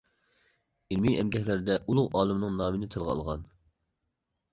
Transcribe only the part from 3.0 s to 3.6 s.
ئالغان.